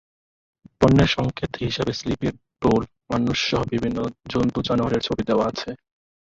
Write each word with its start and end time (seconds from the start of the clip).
পণ্যের 0.79 1.09
সংকেত 1.09 1.51
হিসেবে 1.61 1.91
স্লিপে 1.93 2.29
ঢোল, 2.61 2.81
মানুষসহ 3.11 3.59
বিভিন্ন 3.73 3.97
জন্তু-জানোয়ারের 4.31 5.05
ছবি 5.07 5.23
দেওয়া 5.29 5.45
আছে। 5.51 5.69